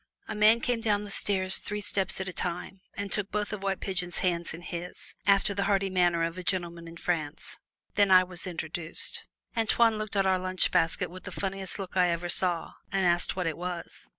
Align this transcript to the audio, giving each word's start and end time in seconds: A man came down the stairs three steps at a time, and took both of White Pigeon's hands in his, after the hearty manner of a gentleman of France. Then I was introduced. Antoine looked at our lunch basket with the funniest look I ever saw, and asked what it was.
A 0.27 0.33
man 0.33 0.61
came 0.61 0.81
down 0.81 1.03
the 1.03 1.11
stairs 1.11 1.57
three 1.57 1.79
steps 1.79 2.19
at 2.19 2.27
a 2.27 2.33
time, 2.33 2.81
and 2.95 3.11
took 3.11 3.29
both 3.29 3.53
of 3.53 3.61
White 3.61 3.81
Pigeon's 3.81 4.17
hands 4.25 4.51
in 4.51 4.63
his, 4.63 4.97
after 5.27 5.53
the 5.53 5.65
hearty 5.65 5.91
manner 5.91 6.23
of 6.23 6.39
a 6.39 6.43
gentleman 6.43 6.87
of 6.87 6.97
France. 6.97 7.57
Then 7.93 8.09
I 8.09 8.23
was 8.23 8.47
introduced. 8.47 9.27
Antoine 9.55 9.99
looked 9.99 10.15
at 10.15 10.25
our 10.25 10.39
lunch 10.39 10.71
basket 10.71 11.11
with 11.11 11.25
the 11.25 11.31
funniest 11.31 11.77
look 11.77 11.95
I 11.95 12.09
ever 12.09 12.29
saw, 12.29 12.71
and 12.91 13.05
asked 13.05 13.35
what 13.35 13.45
it 13.45 13.55
was. 13.57 14.09